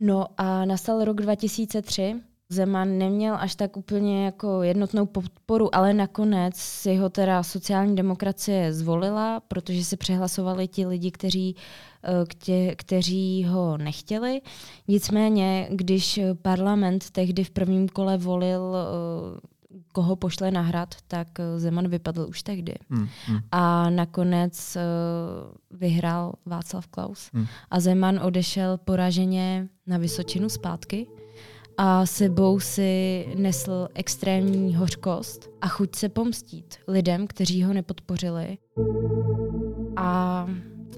[0.00, 6.56] No a nastal rok 2003, Zeman neměl až tak úplně jako jednotnou podporu, ale nakonec
[6.56, 11.56] si ho teda sociální demokracie zvolila, protože se přehlasovali ti lidi, kteří,
[12.04, 14.40] eh, ktě, kteří ho nechtěli.
[14.88, 19.48] Nicméně, když parlament tehdy v prvním kole volil eh,
[19.92, 22.74] koho pošle na hrad, tak eh, Zeman vypadl už tehdy.
[22.90, 23.38] Hmm, hmm.
[23.52, 27.30] A nakonec uh, vyhrál Václav Klaus.
[27.32, 27.46] Hmm.
[27.70, 31.06] A Zeman odešel poraženě na Vysočinu zpátky
[31.80, 38.58] a sebou si nesl extrémní hořkost a chuť se pomstít lidem, kteří ho nepodpořili.
[39.96, 40.46] A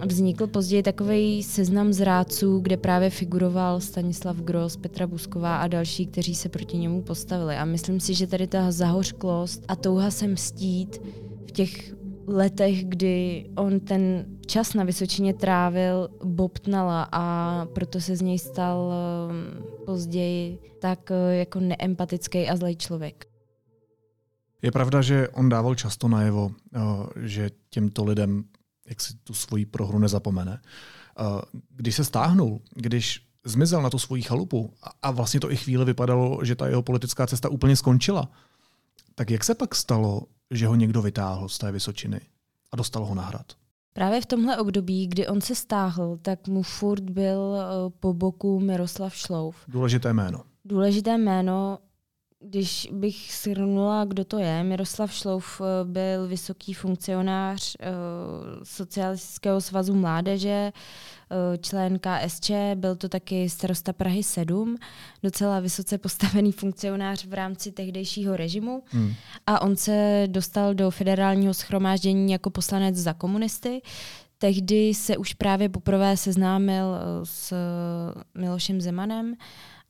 [0.07, 6.35] vznikl později takový seznam zrádců, kde právě figuroval Stanislav Gross, Petra Busková a další, kteří
[6.35, 7.57] se proti němu postavili.
[7.57, 11.01] A myslím si, že tady ta zahořklost a touha se mstít
[11.49, 11.95] v těch
[12.33, 18.93] letech, kdy on ten čas na Vysočině trávil, bobtnala a proto se z něj stal
[18.93, 23.27] um, později tak uh, jako neempatický a zlej člověk.
[24.63, 28.45] Je pravda, že on dával často najevo, uh, že těmto lidem
[28.89, 30.61] jak si tu svoji prohru nezapomene.
[31.21, 31.41] Uh,
[31.77, 36.45] když se stáhnul, když zmizel na tu svoji chalupu a vlastně to i chvíli vypadalo,
[36.45, 38.29] že ta jeho politická cesta úplně skončila,
[39.15, 42.21] tak jak se pak stalo, že ho někdo vytáhl z té Vysočiny
[42.73, 43.53] a dostal ho na hrad.
[43.93, 48.61] Právě v tomhle období, kdy on se stáhl, tak mu furt byl eh, po boku
[48.61, 49.57] Miroslav Šlouf.
[49.69, 50.43] Důležité jméno.
[50.65, 51.79] Důležité jméno,
[52.43, 59.95] když bych shrnula, kdo to je, Miroslav Šlouf eh, byl vysoký funkcionář uh, Socialistického svazu
[59.95, 64.77] mládeže, uh, člen KSČ, byl to taky starosta Prahy 7,
[65.23, 68.83] docela vysoce postavený funkcionář v rámci tehdejšího režimu.
[68.87, 69.13] Hmm.
[69.47, 73.83] A on se dostal do federálního schromáždění jako poslanec za komunisty.
[74.39, 76.85] Tehdy se už právě poprvé seznámil
[77.25, 77.55] s
[78.35, 79.35] Milošem Zemanem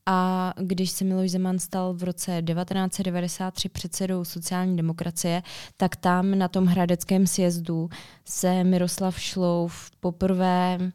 [0.05, 5.43] a když se Miloš Zeman stal v roce 1993 předsedou sociální demokracie,
[5.77, 7.89] tak tam na tom hradeckém sjezdu
[8.25, 10.91] se Miroslav Šlouf poprvé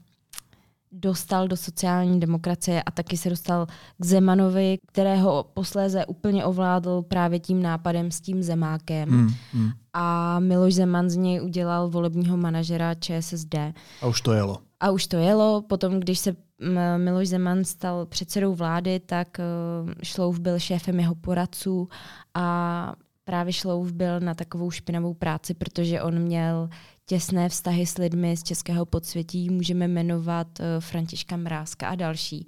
[0.93, 3.67] dostal do sociální demokracie a taky se dostal
[3.99, 9.09] k Zemanovi, kterého posléze úplně ovládl právě tím nápadem s tím Zemákem.
[9.09, 9.71] Hmm, hmm.
[9.93, 13.55] A Miloš Zeman z něj udělal volebního manažera ČSSD.
[14.03, 14.59] A už to jelo.
[14.81, 15.63] A už to jelo.
[15.63, 16.37] Potom, když se
[16.97, 21.89] Miloš Zeman stal předsedou vlády, tak uh, Šlouf byl šéfem jeho poradců
[22.35, 26.69] a právě Šlouf byl na takovou špinavou práci, protože on měl
[27.07, 32.47] těsné vztahy s lidmi z českého podsvětí, můžeme jmenovat uh, Františka Mrázka a další.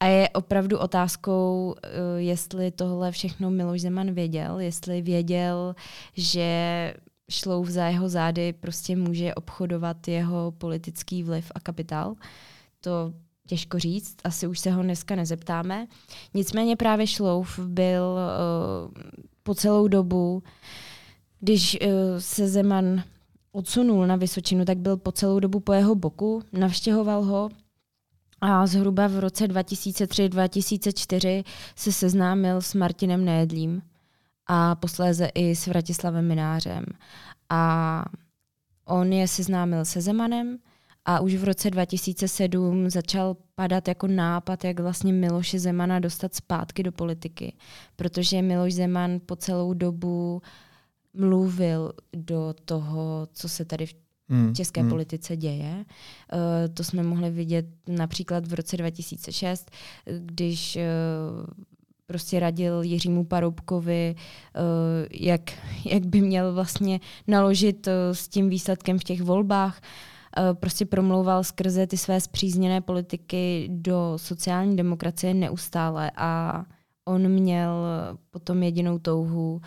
[0.00, 1.80] A je opravdu otázkou, uh,
[2.16, 5.74] jestli tohle všechno Miloš Zeman věděl, jestli věděl,
[6.12, 6.94] že
[7.30, 12.14] Šlouf za jeho zády prostě může obchodovat jeho politický vliv a kapitál.
[12.80, 13.12] To
[13.46, 15.86] těžko říct, asi už se ho dneska nezeptáme.
[16.34, 18.92] Nicméně právě Šlouf byl uh,
[19.42, 20.42] po celou dobu,
[21.40, 23.02] když uh, se Zeman
[23.52, 27.50] odsunul na Vysočinu, tak byl po celou dobu po jeho boku, navštěhoval ho
[28.40, 31.44] a zhruba v roce 2003-2004
[31.76, 33.82] se seznámil s Martinem Nejedlím
[34.46, 36.84] a posléze i s Vratislavem Minářem.
[37.50, 38.04] A
[38.84, 40.58] on je seznámil se Zemanem
[41.08, 46.82] a už v roce 2007 začal padat jako nápad, jak vlastně Miloše Zemana dostat zpátky
[46.82, 47.52] do politiky.
[47.96, 50.42] Protože Miloš Zeman po celou dobu
[51.14, 53.94] mluvil do toho, co se tady v
[54.28, 54.90] hmm, české hmm.
[54.90, 55.84] politice děje.
[56.32, 59.70] Uh, to jsme mohli vidět například v roce 2006,
[60.04, 61.46] když uh,
[62.06, 64.62] prostě radil Jiřímu Paroubkovi, uh,
[65.10, 65.42] jak,
[65.84, 69.80] jak by měl vlastně naložit uh, s tím výsledkem v těch volbách.
[70.38, 76.64] Uh, prostě promlouval skrze ty své zpřízněné politiky do sociální demokracie neustále a
[77.04, 77.86] on měl
[78.30, 79.60] potom jedinou touhu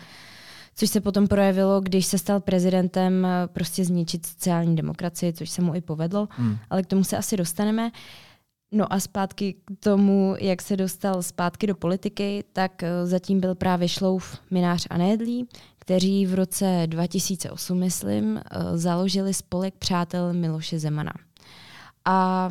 [0.80, 5.74] což se potom projevilo, když se stal prezidentem, prostě zničit sociální demokracii, což se mu
[5.74, 6.56] i povedlo, hmm.
[6.70, 7.90] ale k tomu se asi dostaneme.
[8.72, 13.54] No a zpátky k tomu, jak se dostal zpátky do politiky, tak eh, zatím byl
[13.54, 15.48] právě Šlouf, Minář a Nédlí,
[15.90, 21.12] kteří v roce 2008, myslím, eh, založili spolek přátel Miloše Zemana.
[22.04, 22.48] A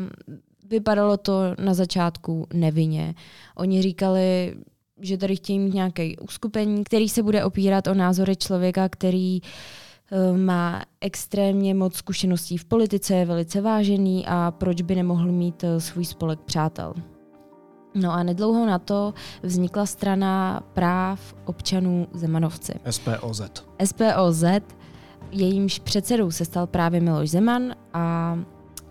[0.69, 3.15] vypadalo to na začátku nevinně.
[3.55, 4.55] Oni říkali,
[5.01, 10.37] že tady chtějí mít nějaké uskupení, který se bude opírat o názory člověka, který uh,
[10.37, 15.69] má extrémně moc zkušeností v politice, je velice vážený a proč by nemohl mít uh,
[15.77, 16.93] svůj spolek přátel.
[17.95, 22.73] No a nedlouho na to vznikla strana práv občanů Zemanovci.
[22.89, 23.41] SPOZ.
[23.85, 24.43] SPOZ,
[25.31, 28.37] jejímž předsedou se stal právě Miloš Zeman a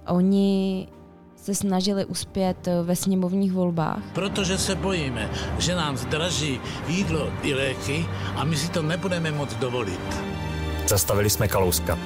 [0.08, 0.88] oni
[1.36, 4.02] se snažili uspět ve sněmovních volbách.
[4.12, 8.06] Protože se bojíme, že nám zdraží jídlo i léky
[8.36, 10.22] a my si to nebudeme moct dovolit.
[10.88, 11.98] Zastavili jsme Kalouska.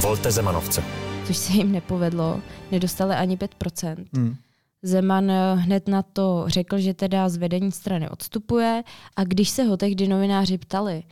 [0.00, 0.84] Volte Zemanovce.
[1.26, 2.40] Což se jim nepovedlo,
[2.72, 4.04] nedostali ani 5%.
[4.14, 4.36] Hmm.
[4.86, 8.82] Zeman eh, hned na to řekl, že teda z vedení strany odstupuje
[9.16, 11.02] a když se ho tehdy novináři ptali,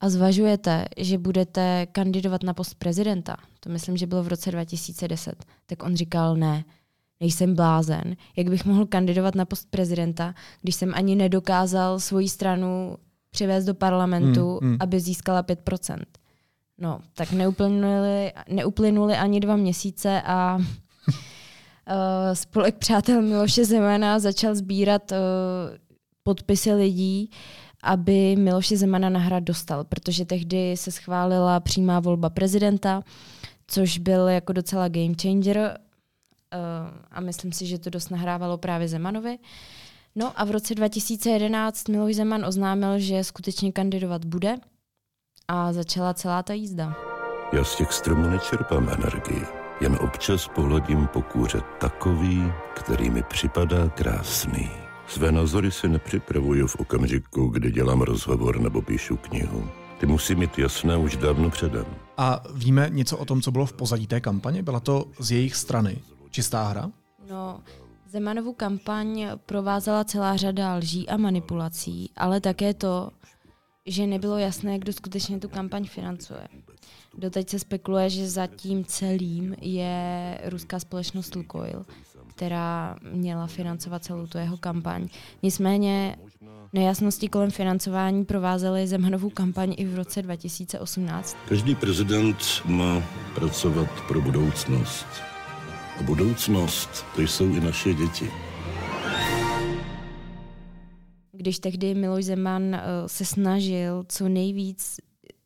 [0.00, 5.44] a zvažujete, že budete kandidovat na post prezidenta, to myslím, že bylo v roce 2010,
[5.66, 6.64] tak on říkal ne,
[7.20, 8.16] nejsem blázen.
[8.36, 12.96] Jak bych mohl kandidovat na post prezidenta, když jsem ani nedokázal svoji stranu
[13.30, 14.76] přivést do parlamentu, hmm, hmm.
[14.80, 15.98] aby získala 5%.
[16.78, 20.58] No, tak neuplynuli, neuplynuli ani dva měsíce a
[22.34, 25.18] spolek přátel Miloše Zemana začal sbírat uh,
[26.22, 27.30] podpisy lidí,
[27.82, 33.02] aby Miloše Zemana na hrad dostal, protože tehdy se schválila přímá volba prezidenta,
[33.66, 38.88] což byl jako docela game changer uh, a myslím si, že to dost nahrávalo právě
[38.88, 39.38] Zemanovi.
[40.14, 44.56] No a v roce 2011 Miloš Zeman oznámil, že skutečně kandidovat bude
[45.48, 46.94] a začala celá ta jízda.
[47.52, 53.88] Já z těch stromů nečerpám energii, jen občas pohledím po kůře takový, který mi připadá
[53.88, 54.70] krásný.
[55.06, 59.68] Své názory si nepřipravuju v okamžiku, kdy dělám rozhovor nebo píšu knihu.
[59.98, 61.84] Ty musí mít jasné už dávno předem.
[62.16, 64.62] A víme něco o tom, co bylo v pozadí té kampaně?
[64.62, 65.98] Byla to z jejich strany
[66.30, 66.90] čistá hra?
[67.30, 67.60] No,
[68.08, 73.10] Zemanovu kampaň provázela celá řada lží a manipulací, ale také to,
[73.86, 76.48] že nebylo jasné, kdo skutečně tu kampaň financuje.
[77.20, 81.86] Doteď se spekuluje, že za tím celým je ruská společnost Lukoil,
[82.26, 85.08] která měla financovat celou tu jeho kampaň.
[85.42, 86.16] Nicméně
[86.72, 91.36] nejasnosti kolem financování provázely Zemanovu kampaň i v roce 2018.
[91.48, 93.02] Každý prezident má
[93.34, 95.06] pracovat pro budoucnost.
[96.00, 98.30] A budoucnost, to jsou i naše děti.
[101.32, 105.00] Když tehdy Miloš Zeman eh, se snažil co nejvíc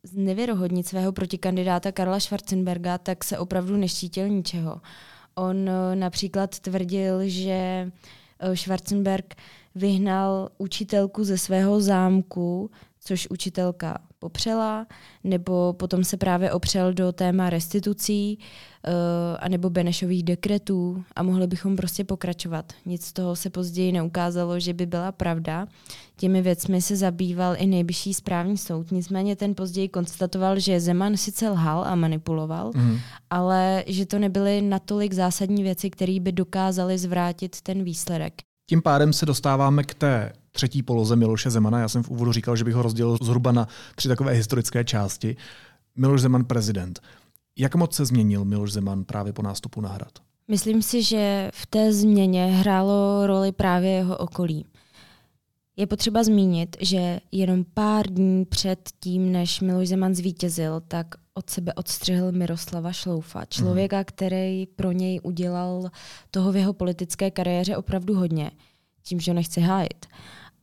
[0.05, 4.81] znevěrohodnit svého protikandidáta Karla Schwarzenberga, tak se opravdu neštítil ničeho.
[5.35, 7.51] On eh, například tvrdil, že
[8.39, 9.35] eh, Schwarzenberg
[9.75, 14.87] vyhnal učitelku ze svého zámku, což učitelka popřela,
[15.23, 18.93] nebo potom se právě opřel do téma restitucí, uh,
[19.39, 22.73] anebo Benešových dekretů a mohli bychom prostě pokračovat.
[22.85, 25.67] Nic z toho se později neukázalo, že by byla pravda.
[26.17, 31.49] Těmi věcmi se zabýval i nejvyšší správní soud, nicméně ten později konstatoval, že Zeman sice
[31.49, 32.97] lhal a manipuloval, mm.
[33.29, 38.33] ale že to nebyly natolik zásadní věci, které by dokázaly zvrátit ten výsledek.
[38.69, 41.79] Tím pádem se dostáváme k té třetí poloze Miloše Zemana.
[41.79, 45.35] Já jsem v úvodu říkal, že bych ho rozdělil zhruba na tři takové historické části.
[45.95, 46.99] Miloš Zeman prezident.
[47.57, 50.11] Jak moc se změnil Miloš Zeman právě po nástupu na hrad?
[50.47, 54.65] Myslím si, že v té změně hrálo roli právě jeho okolí.
[55.77, 61.49] Je potřeba zmínit, že jenom pár dní před tím, než Miloš Zeman zvítězil, tak od
[61.49, 65.89] sebe odstřihl Miroslava Šloufa, člověka, který pro něj udělal
[66.31, 68.51] toho v jeho politické kariéře opravdu hodně,
[69.03, 70.05] tím, že ho nechci hájit.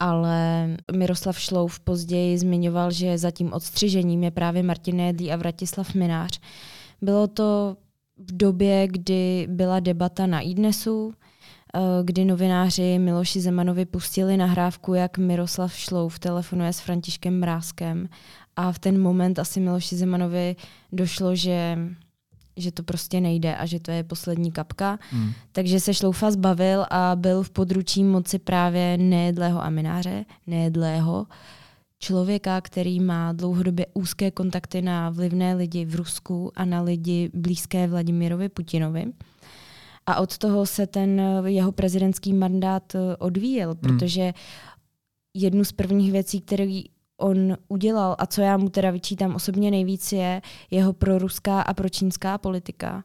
[0.02, 5.94] Ale Miroslav Šlouf později zmiňoval, že za tím odstřižením je právě Martin Nédlí a Vratislav
[5.94, 6.40] Minář.
[7.02, 7.76] Bylo to
[8.16, 11.12] v době, kdy byla debata na IDNESu,
[11.74, 18.08] eh, kdy novináři Miloši Zemanovi pustili nahrávku, jak Miroslav Šlouf telefonuje s Františkem Mrázkem
[18.56, 20.56] a v ten moment asi Miloši Zemanovi
[20.92, 21.78] došlo, že
[22.56, 24.98] že to prostě nejde a že to je poslední kapka.
[25.10, 25.32] Hmm.
[25.52, 31.26] Takže se Šloufa zbavil a byl v područí moci právě nejedlého amináře, nejedlého
[31.98, 37.86] člověka, který má dlouhodobě úzké kontakty na vlivné lidi v Rusku a na lidi blízké
[37.86, 39.12] Vladimirovi Putinovi.
[40.06, 43.78] A od toho se ten jeho prezidentský mandát odvíjel, hmm.
[43.78, 44.32] protože
[45.34, 46.84] jednu z prvních věcí, který
[47.22, 52.38] on udělal a co já mu teda vyčítám osobně nejvíc je jeho proruská a pročínská
[52.38, 53.04] politika,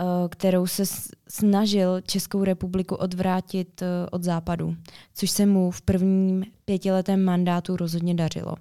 [0.00, 0.82] eh, kterou se
[1.28, 4.76] snažil Českou republiku odvrátit eh, od západu,
[5.14, 8.54] což se mu v prvním pětiletém mandátu rozhodně dařilo.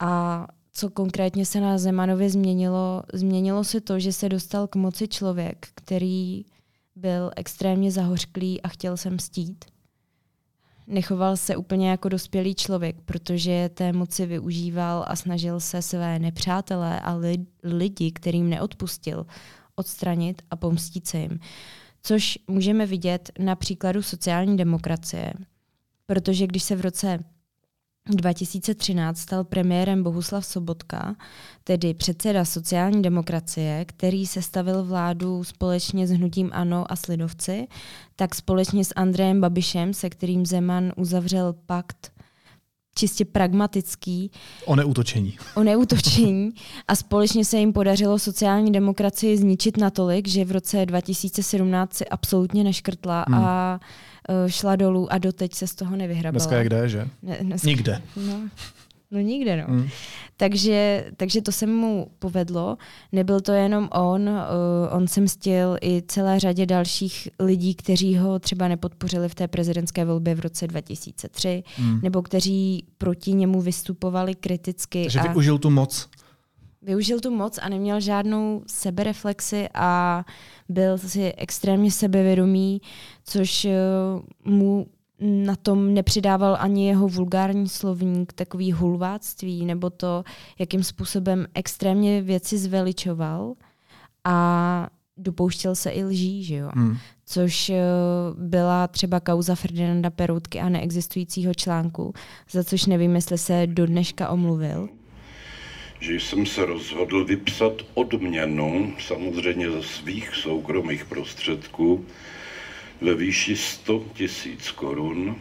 [0.00, 5.08] A co konkrétně se na Zemanově změnilo, změnilo se to, že se dostal k moci
[5.08, 6.44] člověk, který
[6.96, 9.64] byl extrémně zahořklý a chtěl se mstít
[10.86, 17.00] nechoval se úplně jako dospělý člověk, protože té moci využíval a snažil se své nepřátelé
[17.00, 19.26] a li- lidi, kterým neodpustil,
[19.76, 21.40] odstranit a pomstit se jim.
[22.02, 25.32] Což můžeme vidět na příkladu sociální demokracie,
[26.06, 27.18] protože když se v roce
[28.08, 31.16] 2013 stal premiérem Bohuslav Sobotka,
[31.64, 37.66] tedy předseda sociální demokracie, který sestavil vládu společně s Hnutím Ano a Slidovci,
[38.16, 42.12] tak společně s Andrejem Babišem, se kterým Zeman uzavřel pakt
[42.98, 44.30] čistě pragmatický.
[44.64, 45.38] O neútočení.
[45.54, 46.50] O neútočení.
[46.88, 52.64] A společně se jim podařilo sociální demokracii zničit natolik, že v roce 2017 si absolutně
[52.64, 53.44] neškrtla hmm.
[53.44, 53.80] a
[54.46, 56.32] šla dolů a doteď se z toho nevyhrabala.
[56.32, 57.08] Dneska je kde, že?
[57.22, 58.02] Ne, dneska, Nikde.
[58.16, 58.40] No,
[59.10, 59.74] no nikde, no.
[59.74, 59.88] Mm.
[60.36, 62.76] Takže, takže to se mu povedlo.
[63.12, 64.36] Nebyl to jenom on, uh,
[64.90, 70.04] on se mstil i celé řadě dalších lidí, kteří ho třeba nepodpořili v té prezidentské
[70.04, 72.00] volbě v roce 2003, mm.
[72.02, 75.02] nebo kteří proti němu vystupovali kriticky.
[75.02, 75.22] Takže a...
[75.22, 76.08] využil tu moc
[76.86, 80.24] využil tu moc a neměl žádnou sebereflexi a
[80.68, 82.80] byl si extrémně sebevědomý,
[83.24, 83.78] což eh,
[84.44, 84.86] mu
[85.20, 90.24] na tom nepřidával ani jeho vulgární slovník, takový hulváctví, nebo to,
[90.58, 93.54] jakým způsobem extrémně věci zveličoval
[94.24, 96.70] a dopouštěl se i lží, že jo?
[96.74, 96.96] Hmm.
[97.26, 97.82] Což eh,
[98.38, 102.12] byla třeba kauza Ferdinanda Perutky a neexistujícího článku,
[102.50, 104.88] za což nevím, jestli se do dneška omluvil
[106.00, 112.06] že jsem se rozhodl vypsat odměnu, samozřejmě ze svých soukromých prostředků,
[113.00, 115.36] ve výši 100 tisíc korun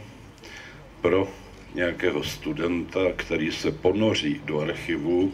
[1.01, 1.27] pro
[1.75, 5.31] nějakého studenta, který se ponoří do archivu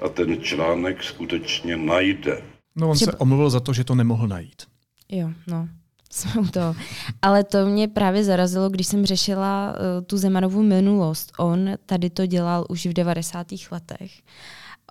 [0.00, 2.42] a ten článek skutečně najde.
[2.76, 4.62] No on se omluvil za to, že to nemohl najít.
[5.08, 5.68] Jo, no.
[6.14, 6.74] Jsou to.
[7.22, 11.32] Ale to mě právě zarazilo, když jsem řešila uh, tu Zemanovou minulost.
[11.38, 13.46] On tady to dělal už v 90.
[13.70, 14.12] letech.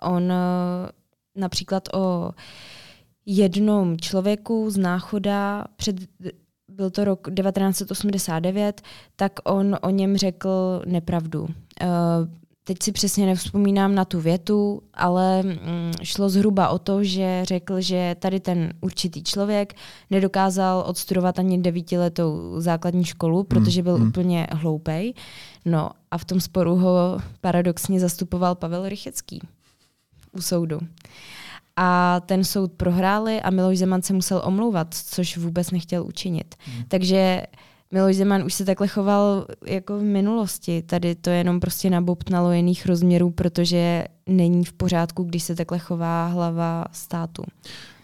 [0.02, 0.30] On uh,
[1.36, 2.30] například o
[3.26, 5.96] jednom člověku z náchoda před
[6.68, 8.82] byl to rok 1989,
[9.16, 11.42] tak on o něm řekl nepravdu.
[11.42, 11.48] Uh,
[12.64, 17.80] teď si přesně nevzpomínám na tu větu, ale mm, šlo zhruba o to, že řekl,
[17.80, 19.74] že tady ten určitý člověk
[20.10, 24.08] nedokázal odstudovat ani devítiletou základní školu, hmm, protože byl hmm.
[24.08, 25.14] úplně hloupej.
[25.64, 29.40] No a v tom sporu ho paradoxně zastupoval Pavel Rychecký
[30.32, 30.78] u soudu.
[31.76, 36.54] A ten soud prohráli a Miloš Zeman se musel omlouvat, což vůbec nechtěl učinit.
[36.58, 36.84] Hmm.
[36.88, 37.42] Takže
[37.94, 40.82] Miloš Zeman už se takhle choval jako v minulosti.
[40.82, 46.26] Tady to jenom prostě nabobtnalo jiných rozměrů, protože není v pořádku, když se takhle chová
[46.26, 47.42] hlava státu.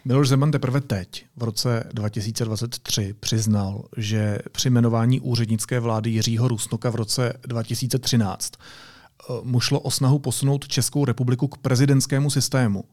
[0.05, 6.89] Miloš Zeman teprve teď, v roce 2023, přiznal, že při jmenování úřednické vlády Jiřího Rusnoka
[6.89, 12.83] v roce 2013 eh, mu šlo o snahu posunout Českou republiku k prezidentskému systému.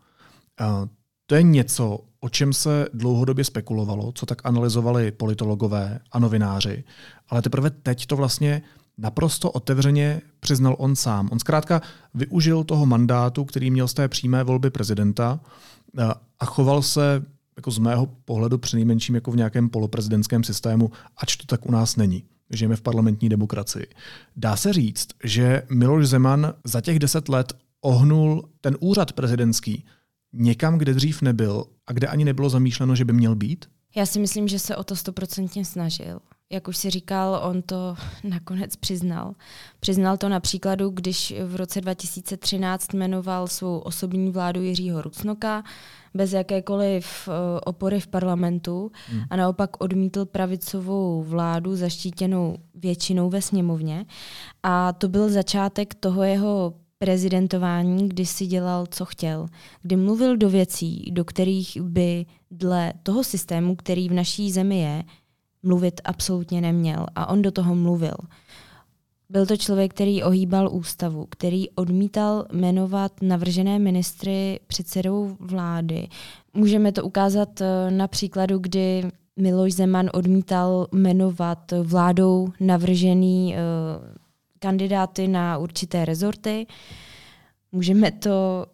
[1.31, 6.85] To je něco, o čem se dlouhodobě spekulovalo, co tak analyzovali politologové a novináři,
[7.29, 8.63] ale teprve teď to vlastně
[8.99, 11.29] naprosto otevřeně přiznal on sám.
[11.33, 11.83] On zkrátka
[12.15, 15.41] využil toho mandátu, který měl z té přímé volby prezidenta
[15.99, 16.05] eh,
[16.41, 17.23] a choval se
[17.57, 21.97] jako z mého pohledu přinejmenším jako v nějakém poloprezidentském systému, ač to tak u nás
[21.97, 22.25] není.
[22.51, 23.87] Žijeme v parlamentní demokracii.
[24.37, 29.85] Dá se říct, že Miloš Zeman za těch deset let ohnul ten úřad prezidentský
[30.33, 33.67] někam, kde dřív nebyl a kde ani nebylo zamýšleno, že by měl být?
[33.97, 36.21] Já si myslím, že se o to stoprocentně snažil.
[36.51, 39.35] Jak už si říkal, on to nakonec přiznal.
[39.81, 45.65] Přiznal to na příkladu, když v roce 2013 jmenoval svou osobní vládu Jiřího Rucnoka
[46.15, 49.23] bez jakékoliv uh, opory v parlamentu hmm.
[49.31, 54.07] a naopak odmítl pravicovou vládu zaštítěnou většinou ve sněmovně.
[54.63, 59.47] A to byl začátek toho jeho prezidentování, kdy si dělal, co chtěl,
[59.83, 65.05] kdy mluvil do věcí, do kterých by dle toho systému, který v naší zemi je,
[65.63, 67.07] mluvit absolutně neměl.
[67.15, 68.15] A on do toho mluvil.
[69.31, 76.09] Byl to člověk, který ohýbal ústavu, který odmítal jmenovat navržené ministry předsedou vlády.
[76.55, 79.05] Můžeme to ukázat eh, na příkladu, kdy
[79.37, 84.28] Miloš Zeman odmítal jmenovat vládou navržený uh,
[84.59, 86.67] kandidáty na určité rezorty.
[87.73, 88.67] Můžeme to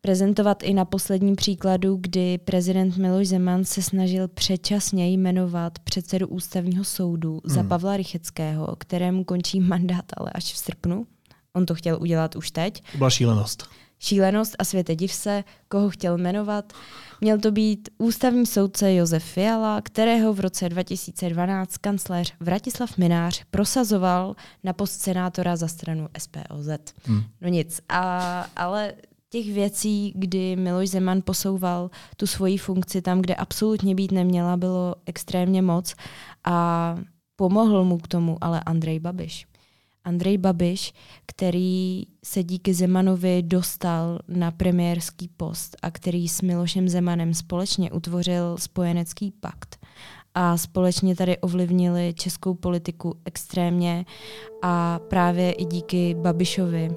[0.00, 6.84] prezentovat i na posledním příkladu, kdy prezident Miloš Zeman se snažil předčasně jmenovat předsedu ústavního
[6.84, 7.54] soudu hmm.
[7.54, 11.06] za Pavla Rycheckého, kterému končí mandát ale až v srpnu.
[11.52, 12.82] On to chtěl udělat už teď.
[12.92, 13.68] To byla šílenost
[13.98, 16.72] šílenost a světe div se, koho chtěl jmenovat.
[17.20, 24.34] Měl to být ústavní soudce Josef Fiala, kterého v roce 2012 kancléř Vratislav Minář prosazoval
[24.64, 26.68] na post senátora za stranu SPOZ.
[27.04, 27.22] Hmm.
[27.40, 28.94] No nic, a, ale
[29.30, 34.94] těch věcí, kdy Miloš Zeman posouval tu svoji funkci tam, kde absolutně být neměla, bylo
[35.06, 35.94] extrémně moc
[36.44, 36.98] a
[37.36, 39.47] pomohl mu k tomu ale Andrej Babiš.
[40.08, 40.92] Andrej Babiš,
[41.26, 48.56] který se díky Zemanovi dostal na premiérský post a který s Milošem Zemanem společně utvořil
[48.58, 49.76] spojenecký pakt.
[50.34, 54.04] A společně tady ovlivnili českou politiku extrémně
[54.62, 56.90] a právě i díky Babišovi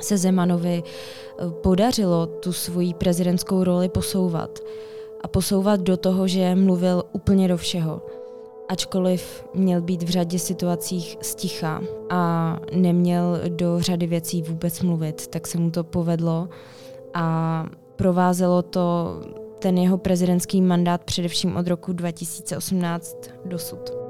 [0.00, 4.58] se Zemanovi eh, podařilo tu svoji prezidentskou roli posouvat.
[5.24, 8.02] A posouvat do toho, že mluvil úplně do všeho
[8.68, 15.46] ačkoliv měl být v řadě situacích sticha a neměl do řady věcí vůbec mluvit, tak
[15.46, 16.48] se mu to povedlo
[17.14, 17.66] a
[17.96, 19.16] provázelo to
[19.58, 24.07] ten jeho prezidentský mandát především od roku 2018 dosud.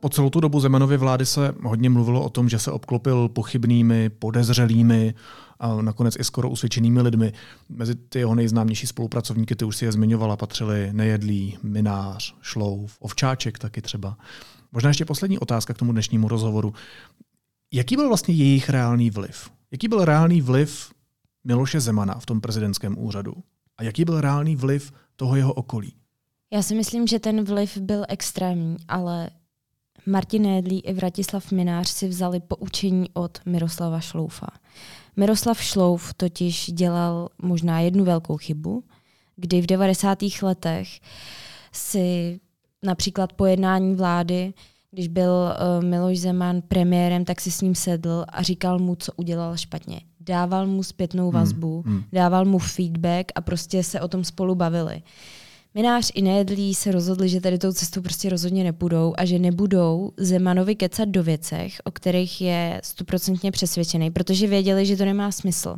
[0.00, 4.10] Po celou tu dobu Zemanovy vlády se hodně mluvilo o tom, že se obklopil pochybnými,
[4.10, 5.14] podezřelými
[5.58, 7.32] a nakonec i skoro usvědčenými lidmi.
[7.68, 13.58] Mezi ty jeho nejznámější spolupracovníky, ty už si je zmiňovala, patřili Nejedlý, Minář, Šlouf, Ovčáček
[13.58, 14.16] taky třeba.
[14.72, 16.74] Možná ještě poslední otázka k tomu dnešnímu rozhovoru.
[17.72, 19.50] Jaký byl vlastně jejich reálný vliv?
[19.72, 20.92] Jaký byl reálný vliv
[21.44, 23.34] Miloše Zemana v tom prezidentském úřadu?
[23.76, 25.92] A jaký byl reálný vliv toho jeho okolí?
[26.52, 29.30] Já si myslím, že ten vliv byl extrémní, ale
[30.06, 34.46] Martin Nédlí i Vratislav Minář si vzali poučení od Miroslava Šloufa.
[35.16, 38.84] Miroslav Šlouf totiž dělal možná jednu velkou chybu,
[39.36, 40.18] kdy v 90.
[40.42, 40.88] letech
[41.72, 42.40] si
[42.82, 44.54] například po jednání vlády,
[44.90, 49.12] když byl uh, Miloš Zeman premiérem, tak si s ním sedl a říkal mu, co
[49.16, 50.00] udělal špatně.
[50.20, 52.04] Dával mu zpětnou hmm, vazbu, hmm, hmm.
[52.12, 55.02] dával mu feedback a prostě se o tom spolu bavili.
[55.74, 60.12] Minář i Nejedlí se rozhodli, že tady tou cestou prostě rozhodně nepůjdou a že nebudou
[60.16, 65.76] Zemanovi kecat do věcech, o kterých je stoprocentně přesvědčený, protože věděli, že to nemá smysl.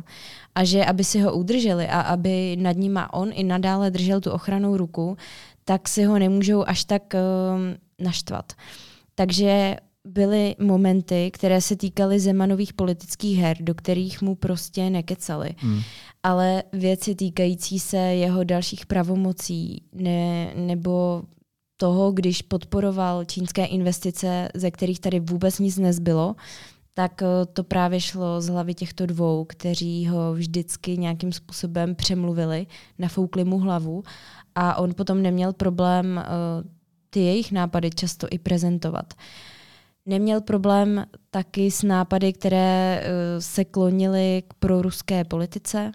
[0.55, 4.31] A že aby si ho udrželi a aby nad ním on i nadále držel tu
[4.31, 5.17] ochranou ruku,
[5.65, 8.53] tak si ho nemůžou až tak uh, naštvat.
[9.15, 9.75] Takže
[10.07, 15.49] byly momenty, které se týkaly Zemanových politických her, do kterých mu prostě nekecali.
[15.57, 15.81] Hmm.
[16.23, 21.23] Ale věci týkající se jeho dalších pravomocí ne, nebo
[21.77, 26.35] toho, když podporoval čínské investice, ze kterých tady vůbec nic nezbylo,
[26.93, 32.67] tak eh, to právě šlo z hlavy těchto dvou, kteří ho vždycky nějakým způsobem přemluvili,
[32.99, 34.03] nafoukli mu hlavu
[34.55, 36.69] a on potom neměl problém uh,
[37.09, 39.13] ty jejich nápady často i prezentovat.
[40.05, 45.91] Neměl problém taky s nápady, které uh, se klonily k proruské politice.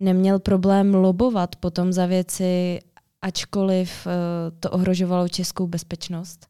[0.00, 2.78] Neměl problém lobovat potom za věci,
[3.22, 4.12] ačkoliv uh,
[4.60, 6.46] to ohrožovalo českou bezpečnost.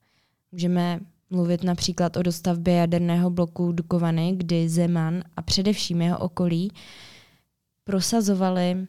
[0.52, 6.70] Můžeme mluvit například o dostavbě jaderného bloku Dukovany, kdy Zeman a především jeho okolí
[7.84, 8.86] prosazovali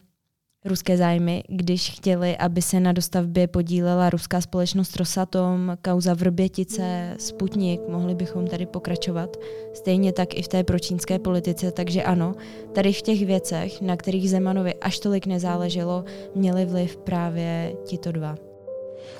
[0.66, 7.80] ruské zájmy, když chtěli, aby se na dostavbě podílela ruská společnost Rosatom, kauza Vrbětice, Sputnik,
[7.88, 9.36] mohli bychom tady pokračovat.
[9.74, 12.34] Stejně tak i v té pročínské politice, takže ano,
[12.72, 16.04] tady v těch věcech, na kterých Zemanovi až tolik nezáleželo,
[16.34, 18.36] měli vliv právě tito dva.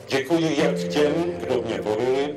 [0.08, 2.34] Děkuji jak těm, kdo mě volili,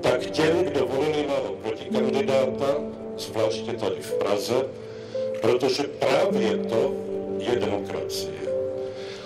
[0.00, 2.74] tak těm, kdo volili mého protikandidáta,
[3.18, 4.54] zvláště tady v Praze,
[5.42, 7.09] protože právě to
[7.40, 8.40] je demokracie.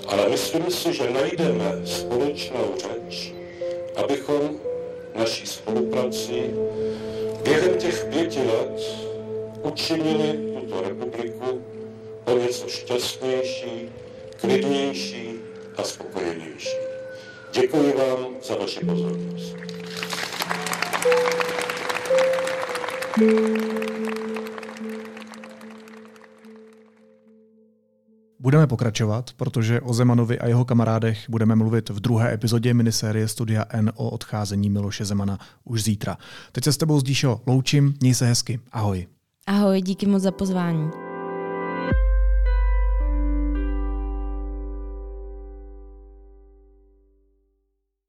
[0.06, 3.32] Ale myslím si, že najdeme společnou řeč,
[3.96, 4.50] abychom
[5.14, 6.42] naší spoluprací
[7.44, 8.82] během těch pěti let
[9.62, 11.62] učinili tuto republiku
[12.24, 13.92] o něco šťastnější,
[14.40, 15.30] klidnější
[15.76, 16.76] a spokojenější.
[17.52, 19.54] Děkuji vám za vaši pozornost.
[28.44, 33.64] Budeme pokračovat, protože o Zemanovi a jeho kamarádech budeme mluvit v druhé epizodě minisérie Studia
[33.68, 36.16] N o odcházení Miloše Zemana už zítra.
[36.52, 39.06] Teď se s tebou zdíšo loučím, měj se hezky, ahoj.
[39.46, 40.90] Ahoj, díky moc za pozvání.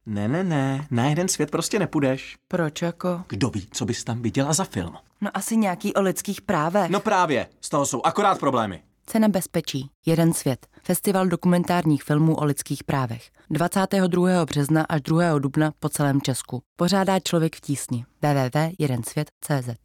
[0.06, 2.36] Ne, ne, ne, na jeden svět prostě nepůjdeš.
[2.48, 3.24] Proč jako?
[3.28, 4.94] Kdo ví, co bys tam viděla za film?
[5.22, 6.92] No asi nějaký o lidských právech.
[6.92, 8.82] No právě, z toho jsou akorát problémy.
[9.08, 9.90] Cena bezpečí.
[10.06, 10.68] Jeden svět.
[10.84, 13.30] Festival dokumentárních filmů o lidských právech.
[13.50, 14.46] 22.
[14.46, 15.40] března až 2.
[15.40, 16.62] dubna po celém Česku.
[16.76, 18.06] Pořádá člověk v tísni.
[18.22, 19.80] www.jedensvět.cz